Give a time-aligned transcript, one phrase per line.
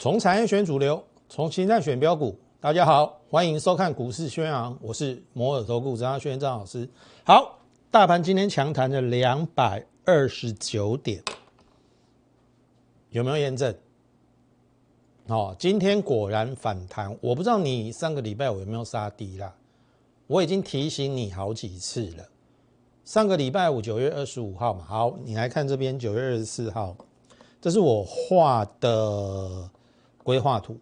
[0.00, 2.34] 从产业选主流，从形态选标股。
[2.58, 6.88] 大家好，欢迎收看股市宣扬，我是摩尔投顾张轩张老师。
[7.22, 7.58] 好，
[7.90, 11.22] 大盘今天强弹了两百二十九点，
[13.10, 13.74] 有没有验证？
[15.26, 17.14] 哦，今天果然反弹。
[17.20, 19.54] 我不知道你上个礼拜我有没有杀低啦？
[20.26, 22.26] 我已经提醒你好几次了。
[23.04, 26.96] 上个礼拜五九月二十五号嘛，好，你来看这边九月二十四号，
[27.60, 29.68] 这是我画的
[30.22, 30.76] 规划图，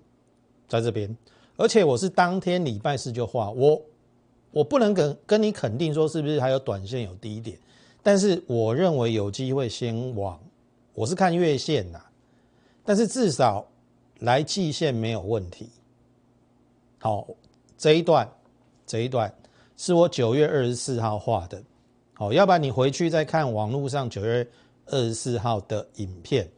[0.69, 1.17] 在这边，
[1.57, 3.81] 而且我是当天礼拜四就画，我
[4.51, 7.59] 我不能跟跟你肯定说是不是还有短线有低点，
[8.03, 10.39] 但是我认为有机会先往，
[10.95, 12.01] 我是看月线呐，
[12.85, 13.67] 但是至少
[14.21, 15.69] 来季线没有问题。
[16.99, 17.27] 好，
[17.77, 18.29] 这一段
[18.87, 19.33] 这一段
[19.77, 21.63] 是我九月二十四号画的。
[22.15, 24.45] 好，要不然你回去再看网络上九月
[24.87, 26.51] 二十四号的影片。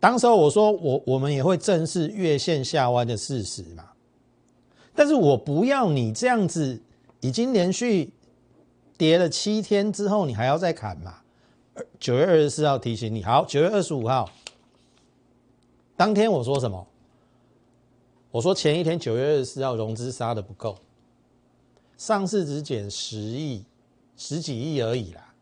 [0.00, 3.90] 当时候我说我我们也会正视月线下弯的事实嘛，
[4.94, 6.80] 但是我不要你这样子，
[7.20, 8.12] 已经连续
[8.96, 11.20] 跌了七天之后，你还要再砍嘛？
[11.98, 14.30] 九月二十四号提醒你，好，九月二十五号
[15.96, 16.86] 当天我说什么？
[18.30, 20.76] 我说前一天九月二十四号融资杀的不够，
[21.96, 23.64] 上市只减十亿。
[24.20, 25.32] 十几亿而已啦，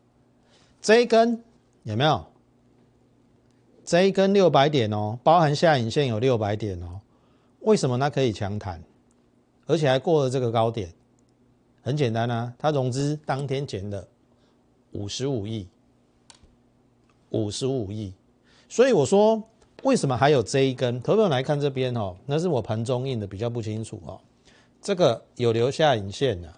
[0.82, 1.42] 这一根
[1.84, 2.22] 有没有？
[3.86, 7.00] 这一根六百点哦，包含下影线有六百点哦。
[7.60, 8.82] 为什么它可以强弹，
[9.64, 10.92] 而且还过了这个高点？
[11.82, 14.06] 很简单啊，它融资当天减了
[14.90, 15.68] 五十五亿，
[17.30, 18.12] 五十五亿。
[18.68, 19.40] 所以我说，
[19.84, 21.00] 为什么还有这一根？
[21.00, 24.20] 投票来看这边哦，那是我盘中印的，比较不清楚哦。
[24.82, 26.52] 这个有留下影线的。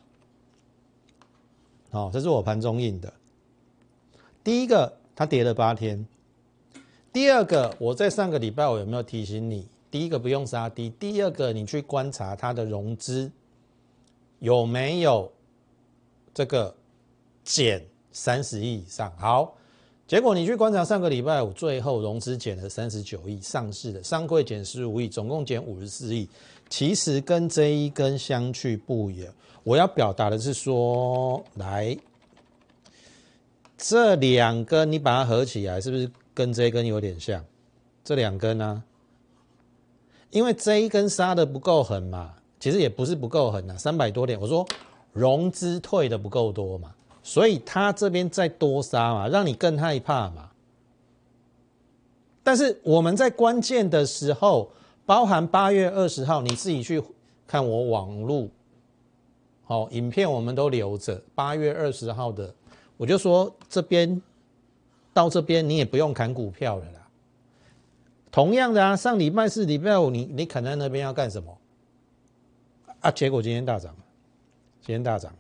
[1.90, 3.12] 哦，这是我盘中印的。
[4.42, 6.06] 第一个，它跌了八天；
[7.18, 9.66] 第二个，我在上个礼拜我有没有提醒你？
[9.90, 13.28] 第一个不用杀低，第二个你去观察它的融资
[14.38, 15.28] 有没有
[16.32, 16.72] 这个
[17.42, 19.12] 减三十亿以上。
[19.18, 19.52] 好，
[20.06, 26.28] 结果你去观察上个礼拜五最后融资减了三十九亿，上市的上柜减十五亿，总共减五十四亿。
[26.68, 29.28] 其实跟这一根相去不远。
[29.64, 31.98] 我要表达的是说，来
[33.76, 37.44] 这两根你把它合起来，是不是跟这根有点像？
[38.04, 38.84] 这两根呢？
[40.30, 44.40] 因为这一根杀的不够狠嘛，其实也不是不够狠呐，三百多点。
[44.40, 44.64] 我说
[45.12, 46.94] 融资退的不够多嘛，
[47.24, 50.50] 所以他这边再多杀嘛，让你更害怕嘛。
[52.44, 54.70] 但是我们在关键的时候。
[55.08, 57.02] 包含八月二十号，你自己去
[57.46, 58.50] 看我网路，
[59.64, 61.18] 好，影片我们都留着。
[61.34, 62.54] 八月二十号的，
[62.98, 64.20] 我就说这边
[65.18, 67.08] 到这边你也不用砍股票了啦。
[68.30, 71.58] 同样的啊，上礼拜四、礼拜五，你你砍在那边要干什么？
[73.00, 73.92] 啊，结果今天大涨，
[74.80, 75.34] 今天大涨。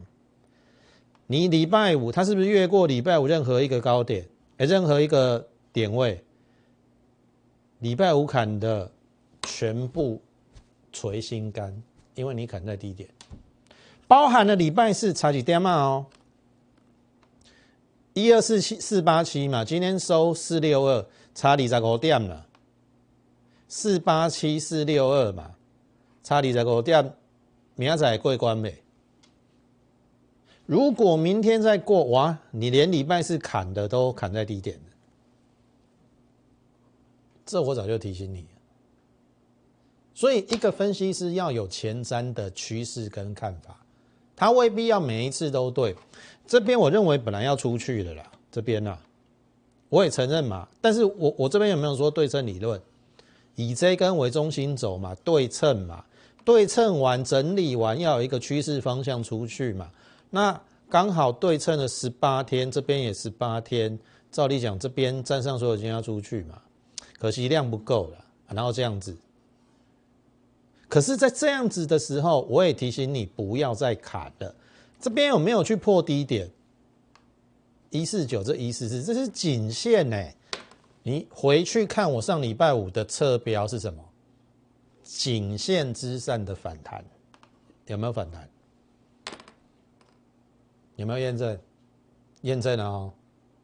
[1.28, 4.26] 你礼拜五它是不是越过礼拜五任何一个高点？
[4.56, 6.20] 哎，任何一个点位，
[7.78, 8.90] 礼拜五砍的。
[9.42, 10.20] 全部
[10.92, 11.74] 捶心肝，
[12.14, 13.08] 因为你砍在低点，
[14.06, 16.06] 包含了礼拜四差几点嘛哦，
[18.18, 21.06] 一二四七四八七嘛，今天收四六二，
[21.36, 22.44] 差二十五点了，
[23.68, 25.54] 四八七四六二嘛，
[26.24, 27.14] 差二十五点，
[27.76, 28.74] 明仔过关没？
[30.66, 34.82] 如果明天再过哇，你连礼拜四砍的都砍在低点了，
[37.46, 38.44] 这我早就提醒你。
[40.12, 43.86] 所以，一个分析师要有前瞻的趋势跟看法，
[44.38, 45.94] 他未必要每一次都对。
[46.46, 48.22] 这边我认为本来要出去的啦，
[48.52, 48.96] 这边呢，
[49.88, 50.68] 我也承认嘛。
[50.80, 52.80] 但是我我这边有没有说对称理论？
[53.56, 56.04] 以这根为中心走嘛，对称嘛，
[56.44, 59.90] 对称完整理完要有一个趋势方向出去嘛。
[60.30, 60.58] 那
[60.88, 63.98] 刚好对称了十八天，这边也十八天，
[64.30, 66.62] 照理讲这边站上所有金要出去嘛，
[67.18, 69.16] 可惜量不够了，然后这样子。
[70.88, 74.54] 可是，在这样子的时候，我也提醒你不要再砍了。
[74.98, 76.50] 这边有没有去破低点？
[77.90, 80.16] 一四九，这一四四，这是颈线呢。
[81.02, 84.02] 你回去看我上礼拜五的侧标是什么？
[85.02, 87.04] 颈线之上的反弹，
[87.86, 88.48] 有没有反弹？
[90.96, 91.58] 有没有验证？
[92.42, 93.12] 验证了哦。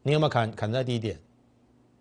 [0.03, 1.19] 你有没有砍砍在低点？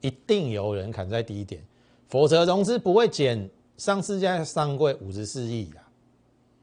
[0.02, 1.62] 一定有人砍在低点，
[2.08, 3.48] 否则融资不会减。
[3.76, 5.82] 上市价上柜五十四亿啊，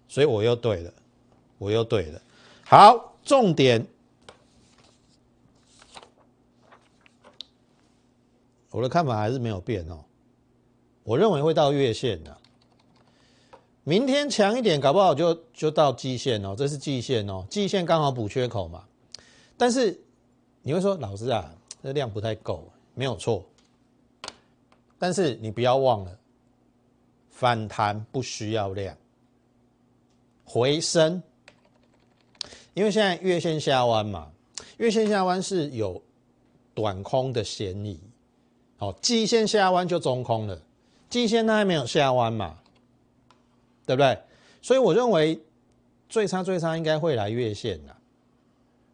[0.08, 0.94] 所以我又对了，
[1.58, 2.22] 我又对了。
[2.64, 3.86] 好，重点，
[8.70, 10.00] 我的看法还是没有变哦。
[11.04, 12.38] 我认为会到月线的。
[13.84, 18.86] 明天强一点，搞不好就就到季线哦，这是季线哦，季线刚好补缺口嘛。
[19.58, 20.00] 但是
[20.62, 21.52] 你会说，老师啊，
[21.84, 23.44] 这量不太够，没有错。
[25.00, 26.20] 但是你不要忘了，
[27.32, 28.96] 反弹不需要量，
[30.46, 31.24] 回升，
[32.76, 34.32] 因为现在月线下弯嘛，
[34.78, 36.00] 月线下弯是有
[36.76, 38.00] 短空的嫌疑。
[38.78, 40.62] 好，季线下弯就中空了，
[41.10, 42.60] 季线它还没有下弯嘛。
[43.84, 44.18] 对不对？
[44.62, 45.38] 所以我认为
[46.08, 47.94] 最差最差应该会来月线的。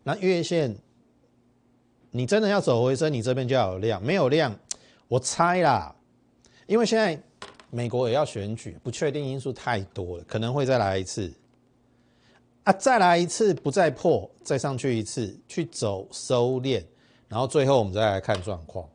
[0.01, 0.75] 那月线，
[2.09, 4.57] 你真的要走回升，你这边就要有量，没有量，
[5.07, 5.93] 我猜啦，
[6.65, 7.21] 因为现在
[7.77, 11.31] 美国也要选举，不确定因素太多了，可能会再来一次。
[12.63, 16.83] 啊，再来一次不再破，再上去一次，去走收敛，
[17.27, 18.89] 然后最后我们再来看状况。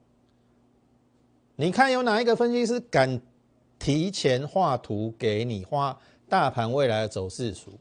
[1.55, 3.20] 你看有哪一个分析师敢？
[3.79, 5.99] 提前画图给你画
[6.29, 7.73] 大盘未来的走势图，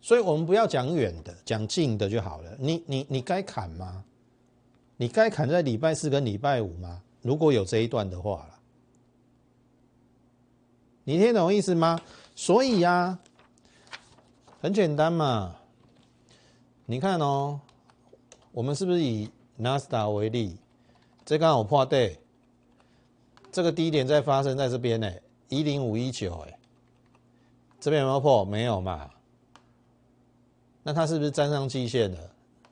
[0.00, 2.50] 所以我们不要讲远的，讲近的就好了。
[2.58, 4.02] 你你你该砍吗？
[4.96, 7.02] 你该砍在礼拜四跟礼拜五吗？
[7.20, 8.48] 如果有这一段的话，
[11.04, 12.00] 你听懂意思吗？
[12.34, 13.18] 所以呀，
[14.60, 15.54] 很简单嘛。
[16.86, 17.60] 你看哦，
[18.52, 20.56] 我们是不是以纳斯达为例？
[21.24, 22.18] 这刚好破对。
[23.52, 25.12] 这个低点在发生在这边呢，
[25.48, 26.58] 一零五一九哎，
[27.78, 28.44] 这边有没有破？
[28.44, 29.08] 没有嘛？
[30.82, 32.18] 那它是不是站上季线了？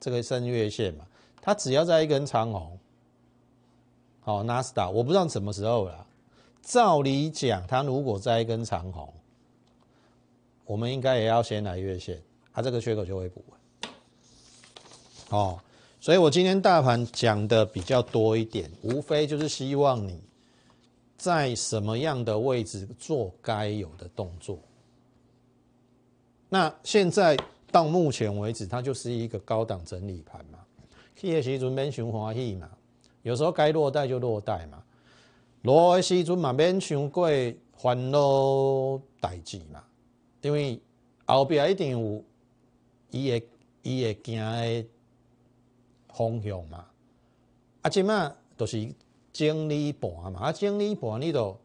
[0.01, 1.07] 这个升月线嘛，
[1.41, 2.79] 它只要在一根长红，
[4.21, 6.07] 好，纳斯达，我不知道什么时候了。
[6.63, 9.13] 照理讲，它如果在一根长红，
[10.65, 12.23] 我们应该也要先来月线，
[12.55, 13.45] 它这个缺口就会补。
[15.29, 15.59] 哦，
[16.01, 20.21] 所以我今天大盘讲的比较多一点，无非就是希望你。
[21.19, 24.59] 在什么样的位置做该有的动作？
[26.49, 27.39] 那现在
[27.71, 30.59] 到目前为止，它就是一个高档整理盘嘛。
[31.15, 32.69] 去的时阵免想欢喜嘛，
[33.23, 34.83] 有时候该落袋就落袋嘛。
[35.63, 37.29] 落诶时阵嘛免想过
[37.77, 39.83] 烦恼代志嘛，
[40.41, 40.81] 因为
[41.27, 42.25] 后边一定有
[43.11, 43.49] 伊诶
[43.83, 44.87] 伊诶行的
[46.13, 46.85] 方向嘛。
[47.83, 48.93] 啊，即嘛都是。
[49.33, 51.59] 经理盘嘛，啊，经理盘你都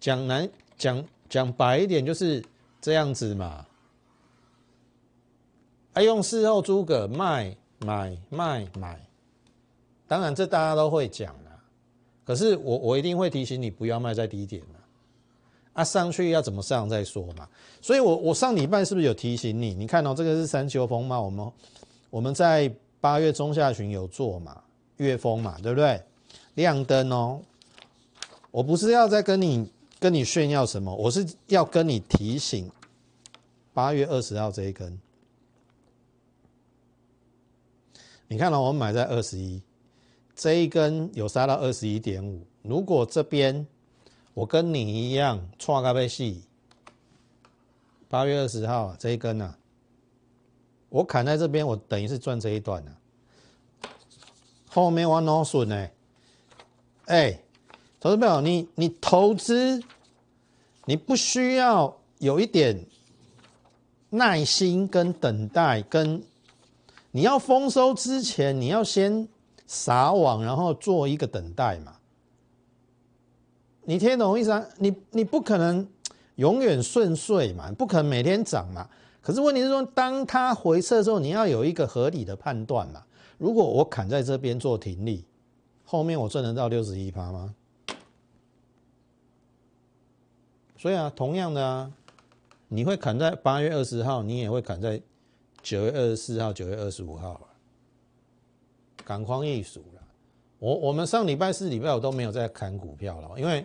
[0.00, 0.48] 讲难
[0.78, 2.42] 讲讲白一点就是
[2.80, 3.66] 这样子嘛。
[5.92, 8.98] 啊，用事后诸葛卖买卖买，
[10.06, 11.36] 当然这大家都会讲。
[12.28, 14.74] 可是我我一定会提醒你不要卖在低点嘛。
[15.72, 17.48] 啊，上去要怎么上再说嘛。
[17.80, 19.72] 所以我我上礼拜是不是有提醒你？
[19.72, 21.18] 你看到这个是三秋风嘛？
[21.18, 21.52] 我们
[22.10, 22.70] 我们在
[23.00, 24.62] 八月中下旬有做嘛，
[24.98, 26.02] 月风嘛，对不对？
[26.56, 27.40] 亮灯哦！
[28.50, 29.66] 我不是要再跟你
[29.98, 32.70] 跟你炫耀什么，我是要跟你提醒，
[33.72, 35.00] 八月二十号这一根，
[38.26, 39.62] 你看到我们买在二十一，
[40.38, 42.46] 这一根有杀到二十一点五。
[42.62, 43.66] 如果这边
[44.34, 46.44] 我跟你一样错咖啡细，
[48.08, 49.56] 八月二十号这一根呢，
[50.90, 52.96] 我砍在这边，我等于是赚这一段呢，
[54.68, 55.88] 后面我脑损呢。
[57.06, 57.40] 哎，
[57.98, 59.82] 投资朋友，你你投资，
[60.84, 62.86] 你不需要有一点
[64.10, 66.22] 耐心跟等待，跟
[67.10, 69.26] 你要丰收之前，你要先
[69.68, 71.96] 撒网，然后做一个等待嘛。
[73.84, 74.66] 你听懂意思啊？
[74.78, 75.88] 你你不可能
[76.34, 78.90] 永远顺遂嘛，不可能每天涨嘛。
[79.22, 83.04] 可是问题是说，当它回撤的时候，你要有一个合理的判断嘛。
[83.36, 85.24] 如果我砍在这边做停利。
[85.90, 87.54] 后面我赚得到六十一趴吗？
[90.76, 91.90] 所以啊，同样的啊，
[92.68, 95.00] 你会砍在八月二十号，你也会砍在
[95.62, 97.47] 九月二十四号、九月二十五号
[99.08, 100.02] 港矿艺术了。
[100.58, 103.64] 我我们上礼拜四、礼拜五都没有在砍股票了，因为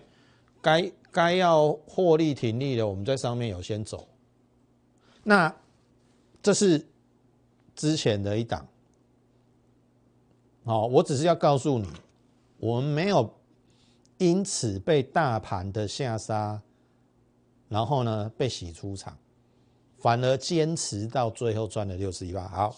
[0.62, 4.08] 该该要获利停利的，我们在上面有先走。
[5.22, 5.54] 那
[6.42, 6.88] 这是
[7.76, 8.66] 之前的一档，
[10.64, 11.90] 好，我只是要告诉你。
[12.58, 13.30] 我们没有
[14.20, 16.62] 因此被大盘的下杀，
[17.68, 19.18] 然后呢被洗出场，
[19.98, 22.48] 反而坚持到最后赚了六十一万。
[22.48, 22.74] 好，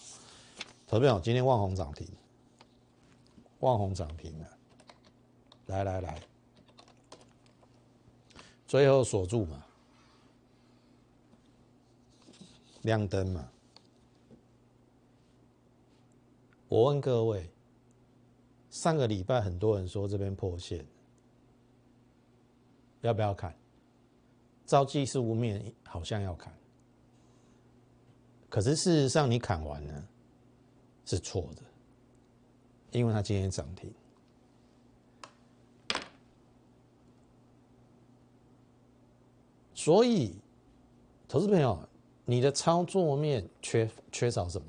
[0.84, 2.04] 投票今天万红涨停，
[3.60, 4.58] 万红涨停了，
[5.66, 6.20] 来来来，
[8.66, 9.64] 最后锁住嘛，
[12.82, 13.48] 亮灯嘛。
[16.68, 17.50] 我问各位。
[18.68, 20.84] 上个礼拜很多人说这边破线，
[23.00, 23.56] 要不要看？
[24.66, 26.52] 照技术面好像要看，
[28.50, 30.08] 可是事实上你砍完了
[31.06, 31.62] 是错的，
[32.96, 33.92] 因为它今天涨停。
[39.74, 40.34] 所以，
[41.28, 41.78] 投资朋友，
[42.24, 44.66] 你的操作面缺缺少什么？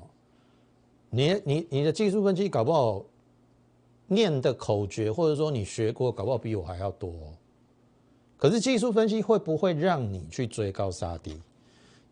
[1.08, 3.02] 你你你的技术分析搞不好
[4.06, 7.10] 念的口诀，或者说你学过，搞不好比我还要多。
[8.36, 11.40] 可是技术分析会不会让你去追高杀低？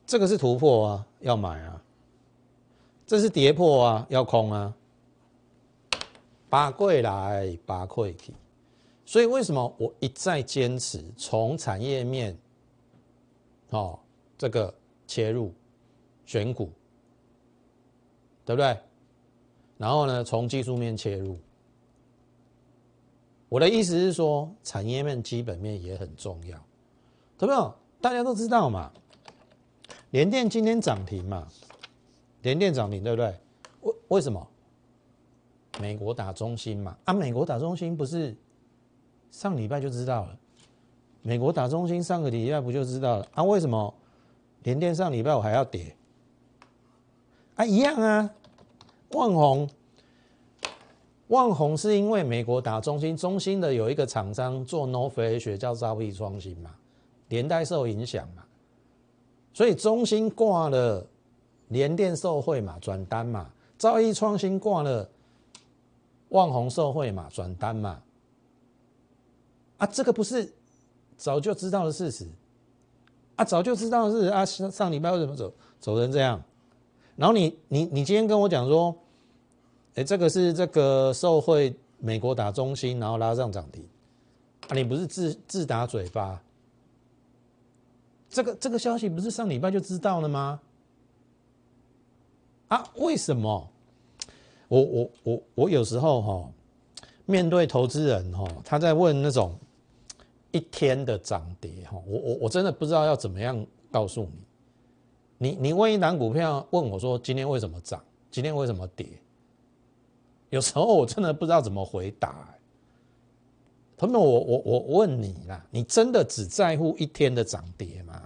[0.07, 1.81] 这个是突破啊，要买啊；
[3.07, 4.75] 这是跌破啊，要空啊。
[6.57, 8.33] 八贵来，八贵去。
[9.05, 12.35] 所以为什么我一再坚持从产业面？
[13.69, 13.99] 哦，
[14.39, 14.75] 这个
[15.07, 15.53] 切入
[16.25, 16.71] 选股，
[18.47, 18.75] 对不对？
[19.77, 21.39] 然后呢，从技术面切入。
[23.51, 26.57] 我的意思是说，产业面、基本面也很重要，
[27.37, 27.75] 懂没有？
[28.01, 28.91] 大家都知道嘛。
[30.13, 31.47] 联电今天涨停嘛，
[32.41, 33.35] 联电涨停，对不对？
[33.83, 34.49] 为为什么？
[35.81, 38.35] 美国打中心嘛，啊，美国打中心不是
[39.31, 40.39] 上礼拜就知道了。
[41.23, 43.43] 美国打中心上个礼拜不就知道了啊？
[43.43, 43.93] 为什么
[44.63, 45.95] 连电上礼拜我还要跌？
[47.57, 48.31] 啊，一样啊。
[49.11, 49.69] 旺宏，
[51.29, 56.75] 旺宏是因为美国打中心，中心的有一个厂商做 No Flash 叫招币创新嘛，
[57.29, 58.45] 连带受影响嘛，
[59.53, 61.07] 所以中心挂了，
[61.69, 65.09] 连电受贿嘛，转单嘛，兆易创新挂了，
[66.31, 68.03] 旺红受贿嘛，转单嘛。
[69.79, 70.53] 啊，这个不是。
[71.19, 72.27] 早就知道的事实
[73.37, 74.45] 啊，早就知道的事实啊。
[74.45, 76.39] 上上礼拜为什么走走成这样？
[77.17, 78.95] 然后你你你今天跟我讲说，
[79.95, 83.83] 哎，这个是这个受贿美国打中心，然后拉上涨停
[84.69, 86.43] 啊，你不是自自打嘴巴？
[88.29, 90.61] 这个这个消息不是上礼拜就知道了吗？
[92.69, 93.67] 啊，为什么？
[94.69, 96.53] 我我我我有时候哈，
[97.25, 99.57] 面对投资人哈，他在问那种。
[100.53, 104.31] 一天的涨跌哈，我我我真的不知道要怎么样告诉你。
[105.37, 109.07] 你你问一档股票问我说今天为什么涨，今天为什么跌？
[110.49, 112.49] 有时候我真的不知道怎么回答。
[113.99, 118.23] 他们我我我问你啦，你真的只在乎一天的涨跌吗？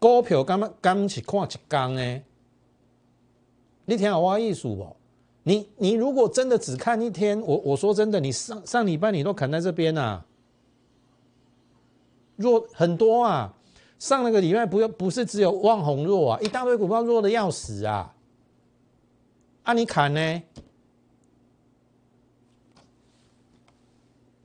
[0.00, 2.22] 股票刚刚起看一刚呢？
[3.84, 4.96] 你听我意思不？
[5.44, 10.24] 你你如果真的只看一天，我我说真的，你上上礼拜你都砍在这边啊。
[12.36, 13.54] 弱很多啊！
[13.98, 18.14] 上那个礼拜不不是只有望红弱啊，一大堆股票弱的要死啊！
[19.62, 20.42] 啊，你砍呢？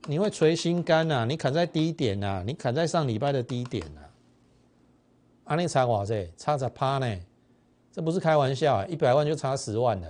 [0.02, 1.24] 你会捶心肝呐？
[1.26, 2.44] 你砍在低点呐？
[2.46, 4.00] 你砍在上礼拜的低点呐？
[5.44, 7.18] 啊，你差我这差十趴呢？
[7.90, 8.86] 这不是开玩笑啊！
[8.86, 10.06] 一百万就差十万了。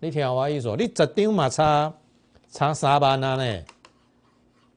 [0.00, 1.92] 你听我意思，你十张嘛差
[2.50, 3.64] 差三万呐呢？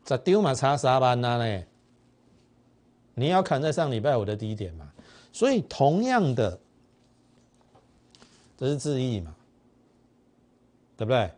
[0.07, 1.63] 十张嘛差三万呐呢？
[3.13, 4.91] 你要砍在上礼拜五的低点嘛？
[5.31, 6.59] 所以同样的，
[8.57, 9.35] 这是质疑嘛？
[10.97, 11.31] 对不对？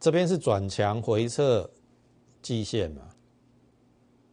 [0.00, 1.68] 这边是转强回撤
[2.40, 3.02] 季线嘛？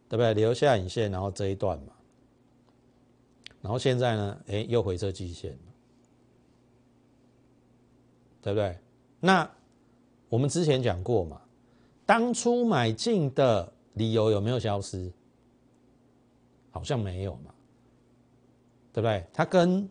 [0.08, 0.32] 对不对？
[0.32, 1.92] 留下影线，然后这一段嘛？
[3.60, 4.40] 然后现在呢？
[4.46, 5.50] 哎，又回撤季线
[8.40, 8.78] 对不对？
[9.20, 9.48] 那
[10.28, 11.40] 我们之前讲过嘛？
[12.04, 15.10] 当初买进的理由有没有消失？
[16.70, 17.54] 好像没有嘛，
[18.92, 19.24] 对不对？
[19.32, 19.88] 它跟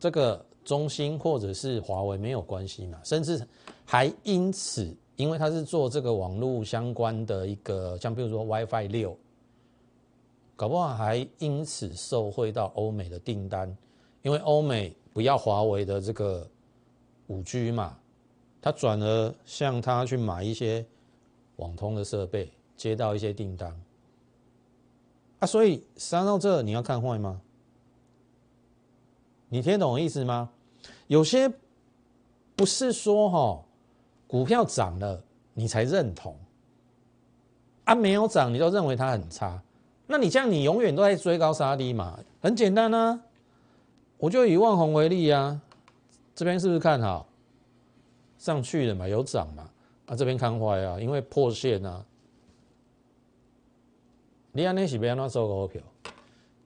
[0.00, 3.40] 这个中兴或者是华为没有关系嘛，甚至
[3.84, 9.16] 还因此，因为它是做这个网络相关的一个，像比如说 WiFi 六，
[10.56, 13.74] 搞不好还因此受惠到欧美的订单，
[14.22, 16.46] 因为欧美不要华为的这个
[17.28, 17.96] 五 G 嘛。
[18.62, 20.84] 他转而向他去买一些
[21.56, 23.80] 网通的设备，接到一些订单
[25.38, 27.40] 啊，所以杀到这你要看坏吗？
[29.48, 30.50] 你听懂我意思吗？
[31.06, 31.48] 有些
[32.56, 33.62] 不是说哈
[34.26, 35.22] 股票涨了
[35.54, 36.36] 你才认同
[37.84, 39.62] 啊，没有涨你都认为它很差，
[40.08, 42.18] 那你这样你永远都在追高杀低嘛？
[42.42, 43.20] 很简单啊，
[44.18, 45.62] 我就以万宏为例啊，
[46.36, 47.26] 这边是不是看好？
[48.38, 49.70] 上去了嘛，有涨嘛？
[50.04, 52.04] 啊，这边看坏啊，因为破线啊。
[54.52, 55.82] 你安尼是要安怎做股票？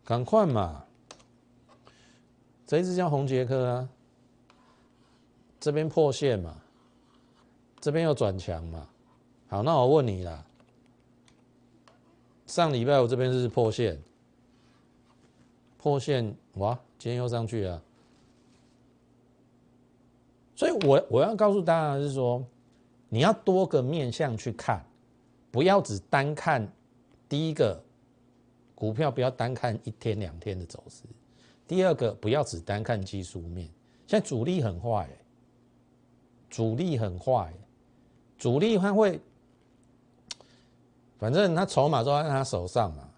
[0.05, 0.85] 赶快嘛！
[2.67, 3.89] 这一只叫红杰克啊，
[5.61, 6.57] 这边破线嘛，
[7.81, 8.89] 这边又转强嘛。
[9.49, 10.45] 好，那我问你啦，
[12.47, 14.01] 上礼拜我这边是破线，
[15.79, 17.81] 破线哇，今天又上去了。
[20.61, 22.45] 所以我我要告诉大家是说，
[23.09, 24.85] 你要多个面向去看，
[25.51, 26.71] 不要只单看
[27.31, 27.83] 第一个
[28.75, 31.05] 股票，不要单看一天两天的走势。
[31.67, 33.71] 第二个，不要只单看技术面。
[34.07, 35.09] 现在主力很坏，
[36.51, 37.55] 主力很坏，
[38.37, 39.19] 主力他会，
[41.19, 43.09] 反正他筹码都在他手上嘛，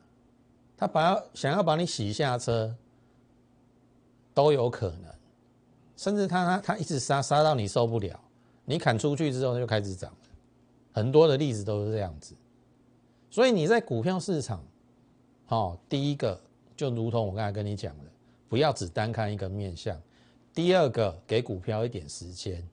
[0.76, 2.72] 他把想要把你洗下车
[4.32, 5.11] 都有可能。
[6.02, 8.20] 甚至他他他一直杀杀到你受不了，
[8.64, 10.28] 你砍出去之后他就开始涨了，
[10.90, 12.34] 很多的例子都是这样子。
[13.30, 14.64] 所以你在股票市场，
[15.46, 16.40] 好，第一个
[16.76, 18.10] 就如同我刚才跟你讲的，
[18.48, 19.96] 不要只单看一个面相；
[20.52, 22.68] 第二个给股票一点时间，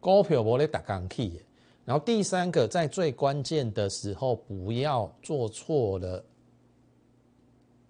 [0.00, 1.40] 股票不咧打钢 key。
[1.84, 6.24] 然后第三个，在最关键的时候不要做错了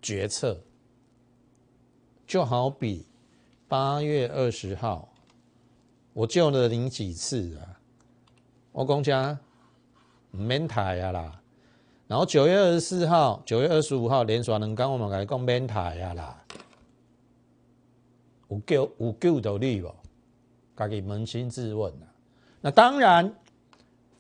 [0.02, 0.61] 决策，
[2.26, 3.07] 就好比。
[3.71, 5.09] 八月二十号，
[6.12, 7.79] 我救了你几次啊？
[8.73, 9.39] 我公家
[10.33, 11.41] 免台啊啦。
[12.09, 16.45] 然后九月二十四号、九月二十五号连续两讲，我们来讲免台啊啦。
[18.49, 19.95] 有救有救到你不？
[20.77, 22.11] 家己扪心自问啊。
[22.61, 23.33] 那当然，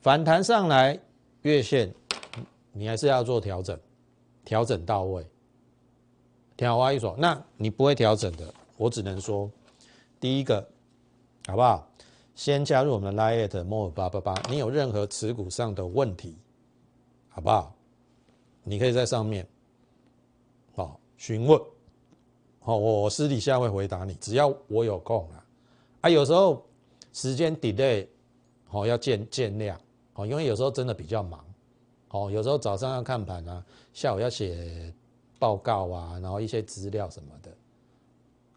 [0.00, 0.96] 反弹上来
[1.42, 1.92] 月线，
[2.70, 3.76] 你还是要做调整，
[4.44, 5.26] 调整到位。
[6.56, 8.54] 听话一说，那你不会调整的。
[8.80, 9.50] 我只能说，
[10.18, 10.66] 第一个，
[11.46, 11.86] 好不好？
[12.34, 14.34] 先加入我们的 Lite More 八八八。
[14.48, 16.38] 你有任何持股上的问题，
[17.28, 17.76] 好不好？
[18.62, 19.46] 你可以在上面，
[20.74, 21.60] 好询问，
[22.60, 24.14] 好，我私底下会回答你。
[24.14, 25.44] 只要我有空啊，
[26.00, 26.64] 啊，有时候
[27.12, 28.06] 时间 delay，
[28.66, 29.76] 好要见见谅，
[30.14, 31.44] 哦，因为有时候真的比较忙，
[32.12, 33.62] 哦，有时候早上要看盘啊，
[33.92, 34.90] 下午要写
[35.38, 37.54] 报告啊，然后一些资料什么的。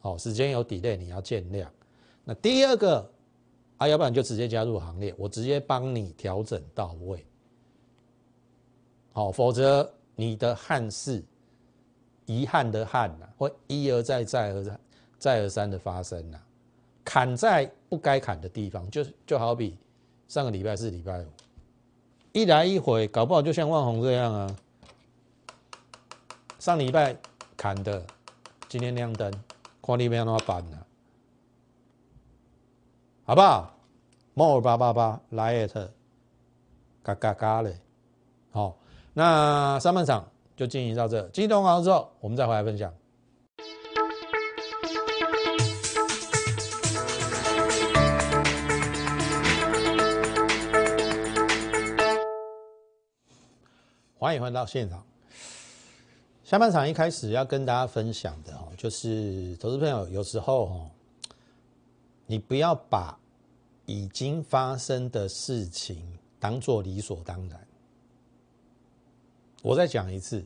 [0.03, 1.65] 好，时间有 delay，你要见谅。
[2.25, 3.09] 那第二个
[3.77, 7.25] 啊，要不然就直接加入行列，我直接帮你调整到位。
[9.13, 11.23] 好，否则你的憾事、
[12.25, 14.79] 遗憾的憾呐，会一而再、再而三、
[15.17, 16.37] 再而三的发生呐。
[17.05, 19.77] 砍在不该砍的地方，就就好比
[20.27, 21.27] 上个礼拜四、礼拜五，
[22.33, 24.53] 一来一回，搞不好就像万红这样啊。
[26.59, 27.15] 上礼拜
[27.55, 28.05] 砍的，
[28.67, 29.31] 今天亮灯。
[29.85, 30.79] 看你要怎么办呢？
[33.25, 33.77] 好不好？
[34.33, 35.91] 摩尔八八八来艾特，
[37.03, 37.77] 嘎嘎嘎嘞！
[38.51, 38.77] 好，
[39.13, 42.93] 那上半场就进行到这，激动完之后，我们再回来分享。
[54.17, 55.05] 欢迎回到现场。
[56.45, 60.89] 下半场一开始要跟大家分享的，就是投资朋友有时候哦，
[62.25, 63.17] 你不要把
[63.85, 67.67] 已经发生的事情当做理所当然。
[69.61, 70.45] 我再讲一次，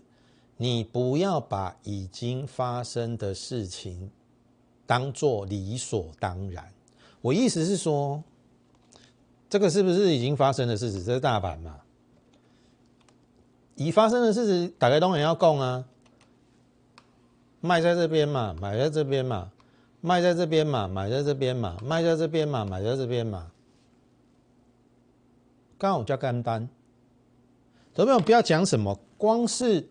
[0.58, 4.12] 你不要把已经发生的事情
[4.86, 6.72] 当做理所当然。
[7.22, 8.24] 我意思是说，
[9.50, 11.04] 这个是不是已经发生的事实？
[11.04, 11.82] 这是大盘嘛？
[13.76, 15.86] 已发生的事实，打开东然要供啊，
[17.62, 19.52] 卖在这边嘛，买在这边嘛，
[20.02, 23.52] 卖在这边嘛，买在这边嘛，卖在这边嘛，买在这边嘛，
[25.78, 26.68] 刚好叫干单。
[27.96, 29.00] 有没有不要讲什么？
[29.18, 29.90] 光是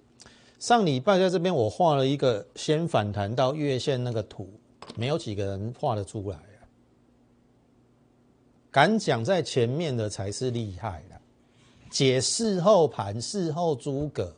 [0.60, 4.48] 上礼拜在这边，我画了一个先反弹到月线那个图，
[4.96, 6.62] 没有几个人画得出来啊。
[8.70, 11.16] 敢讲在前面的才是厉害的。
[11.90, 14.32] 解事后盘、事后诸葛，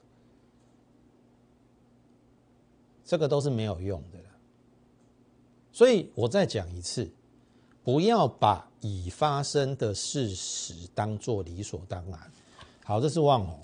[3.08, 4.18] 这个都是没有用的
[5.72, 7.10] 所以我再讲一次，
[7.82, 12.20] 不要把已发生的事实当做理所当然。
[12.84, 13.58] 好，这是旺宏。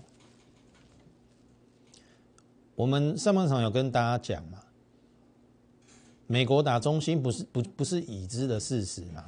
[2.75, 4.63] 我们上半场有跟大家讲嘛，
[6.27, 9.27] 美国打中心不是不不是已知的事实吗？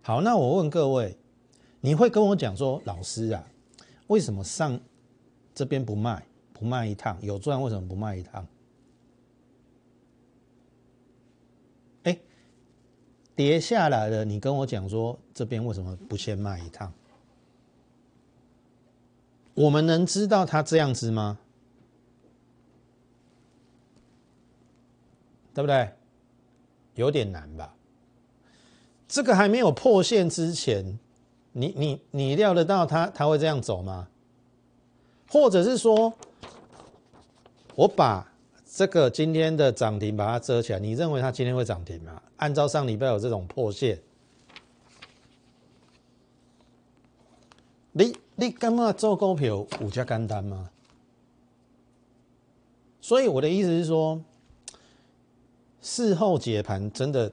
[0.00, 1.14] 好，那我问各位，
[1.82, 3.46] 你会跟我讲说，老师啊？
[4.06, 4.80] 为什么上
[5.54, 6.24] 这边不卖？
[6.54, 8.46] 不卖一趟有赚，为什么不卖一趟？
[13.36, 16.92] 跌下来了，你跟我讲说这边为什么不先卖一趟？
[19.54, 21.38] 我们能知道他这样子吗？
[25.52, 25.90] 对不对？
[26.94, 27.74] 有点难吧？
[29.06, 30.98] 这个还没有破线之前。
[31.56, 34.08] 你你你料得到他他会这样走吗？
[35.28, 36.12] 或者是说
[37.76, 38.32] 我把
[38.76, 42.20] 这个今天的涨停把它遮起来，你认为它今天会涨停吗？
[42.38, 44.00] 按照上礼拜有这种破线，
[47.92, 50.72] 你你干嘛做股票五家干单吗？
[53.00, 54.20] 所以我的意思是说，
[55.80, 57.32] 事后解盘真的，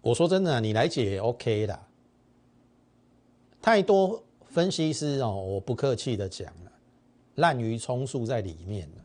[0.00, 1.78] 我说真的，你来解也 OK 的。
[3.60, 6.72] 太多分析师哦，我不客气的讲了，
[7.34, 9.02] 滥竽充数在里面了。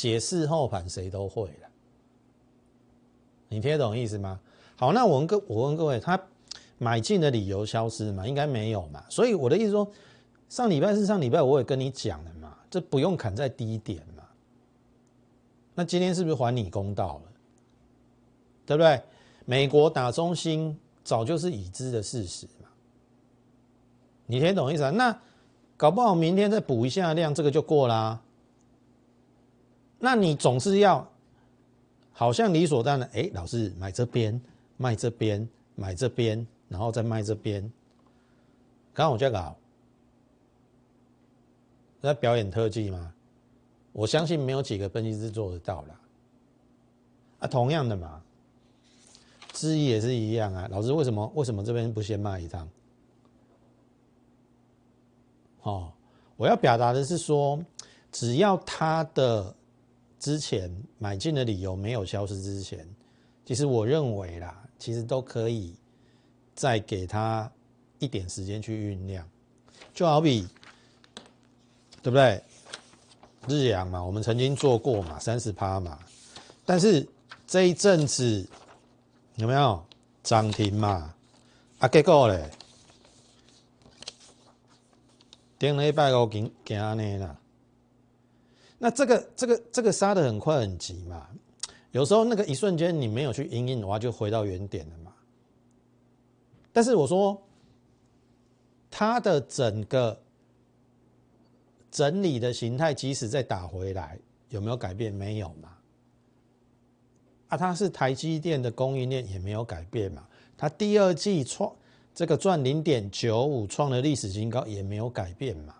[0.00, 1.68] 解释后盘谁都会了，
[3.50, 4.40] 你听得懂意思吗？
[4.74, 6.18] 好，那我问各我问各位，他
[6.78, 8.26] 买进的理由消失吗？
[8.26, 9.04] 应该没有嘛。
[9.10, 9.86] 所以我的意思说，
[10.48, 14.24] 上礼拜是上礼拜我也跟你讲了嘛，这不用砍在低点嘛。
[15.74, 17.32] 那今天是不是还你公道了？
[18.64, 19.02] 对不对？
[19.44, 22.70] 美国打中心早就是已知的事实嘛。
[24.24, 24.90] 你听懂意思啊？
[24.92, 25.20] 那
[25.76, 28.18] 搞不好明天再补一下量，这个就过啦。
[30.00, 31.06] 那你总是要
[32.12, 34.40] 好像理所当然，哎，老师买这边，
[34.76, 37.60] 卖这边，买这边，然后再卖这边，
[38.94, 39.54] 刚刚我这搞
[42.00, 43.12] 在表演特技吗？
[43.92, 46.00] 我相信没有几个分析师做得到了，
[47.40, 48.22] 啊，同样的嘛，
[49.52, 50.66] 质疑也是一样啊。
[50.70, 52.68] 老师为什么为什么这边不先卖一张？
[55.62, 55.92] 哦，
[56.36, 57.62] 我要表达的是说，
[58.10, 59.54] 只要他的
[60.20, 62.86] 之前买进的理由没有消失之前，
[63.44, 65.74] 其实我认为啦，其实都可以
[66.54, 67.50] 再给他
[67.98, 69.26] 一点时间去酝酿，
[69.94, 70.46] 就好比
[72.02, 72.42] 对不对？
[73.48, 75.98] 日阳嘛，我们曾经做过嘛，三十趴嘛，
[76.66, 77.08] 但是
[77.46, 78.46] 这一阵子
[79.36, 79.82] 有没有
[80.22, 81.14] 涨停嘛？
[81.78, 82.50] 啊，结果嘞，
[85.58, 87.34] 顶了一百个给给安尼啦。
[88.80, 91.28] 那这个这个这个杀的很快很急嘛，
[91.92, 95.12] 有时候那个一瞬间你没有去应应的话，就回到原点了嘛。
[96.72, 97.40] 但是我说，
[98.90, 100.20] 它的整个。
[101.92, 104.16] 整理的形态，即使再打回来，
[104.50, 105.12] 有没有改变？
[105.12, 105.76] 没有嘛。
[107.48, 110.24] 啊，它是台积电的供应链，也没有改变嘛。
[110.56, 111.74] 它第二季创
[112.14, 115.74] 这个赚零点九五，创了历史新高，也没有改变嘛。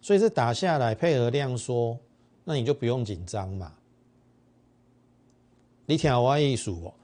[0.00, 1.98] 所以这打下来配合量缩，
[2.44, 3.72] 那你就不用紧张嘛。
[5.86, 6.94] 你听我艺术哦，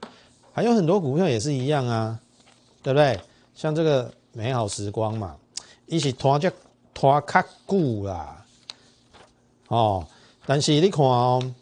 [0.51, 2.19] 还有很多股票也是一样啊，
[2.81, 3.19] 对不对？
[3.53, 5.37] 像这个美好时光嘛，
[5.85, 6.51] 一起拖只
[6.93, 8.45] 拖较久啦。
[9.67, 10.07] 哦，
[10.45, 11.53] 但是你看哦，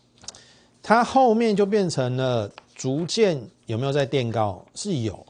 [0.84, 4.64] 它后面就变成了逐渐有没有在垫高？
[4.76, 5.26] 是有，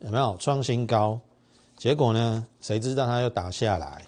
[0.00, 1.18] 有没有创新高？
[1.76, 2.46] 结果呢？
[2.60, 4.02] 谁知道它又打下来，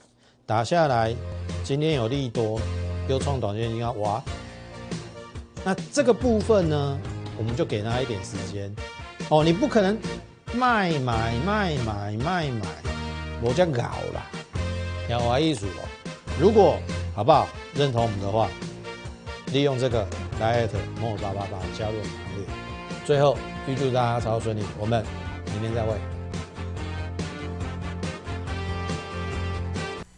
[0.45, 1.17] 打下来，
[1.65, 2.61] 今天有利多，
[3.09, 4.23] 又创短线新高，哇！
[5.65, 6.99] 那这个部分呢，
[7.37, 8.75] 我们就给他一点时间。
[9.29, 9.99] 哦，你不可能
[10.53, 12.67] 卖买卖买卖买，
[13.43, 13.83] 我叫搞
[14.15, 14.27] 啦，
[15.09, 15.89] 要玩艺术哦。
[16.41, 16.79] 如果
[17.15, 17.49] 好不好？
[17.75, 18.49] 认同我们的话，
[19.53, 20.07] 利用这个
[20.41, 22.47] 来艾特莫八八八加入行列。
[23.05, 25.05] 最后预祝大家操作顺利，我们
[25.53, 26.16] 明天再会。